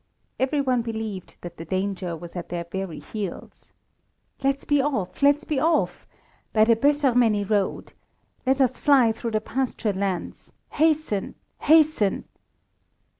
Every 0.39 0.61
one 0.61 0.81
believed 0.81 1.35
that 1.41 1.57
the 1.57 1.63
danger 1.63 2.17
was 2.17 2.35
at 2.35 2.49
their 2.49 2.63
very 2.63 2.97
heels. 2.99 3.71
"Let's 4.43 4.65
be 4.65 4.81
off! 4.81 5.21
Let's 5.21 5.43
be 5.43 5.59
off! 5.59 6.07
By 6.53 6.65
the 6.65 6.75
Böszörmény 6.75 7.47
road! 7.47 7.93
Let 8.43 8.61
us 8.61 8.79
fly 8.79 9.11
through 9.11 9.29
the 9.29 9.41
pasture 9.41 9.93
lands! 9.93 10.53
Hasten! 10.71 11.35
hasten!" 11.59 12.23